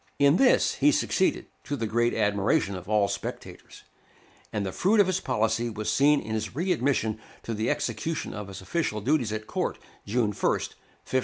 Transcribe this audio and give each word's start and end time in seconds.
In 0.17 0.37
this 0.37 0.73
he 0.79 0.91
succeeded, 0.91 1.45
to 1.65 1.75
the 1.75 1.85
great 1.85 2.15
admiration 2.15 2.73
of 2.75 2.89
all 2.89 3.07
spectators; 3.07 3.83
and 4.51 4.65
the 4.65 4.71
fruit 4.71 4.99
of 4.99 5.05
his 5.05 5.19
policy 5.19 5.69
was 5.69 5.93
seen 5.93 6.19
in 6.21 6.33
his 6.33 6.55
re 6.55 6.71
admission 6.71 7.19
to 7.43 7.53
the 7.53 7.69
execution 7.69 8.33
of 8.33 8.47
his 8.47 8.61
official 8.61 8.99
duties 8.99 9.31
at 9.31 9.45
court, 9.45 9.77
June 10.07 10.29
1, 10.29 10.29
1597. 10.29 10.59